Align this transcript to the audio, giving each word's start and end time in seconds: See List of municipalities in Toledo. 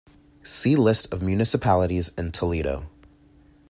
See 0.41 0.75
List 0.75 1.13
of 1.13 1.21
municipalities 1.21 2.09
in 2.17 2.31
Toledo. 2.31 2.87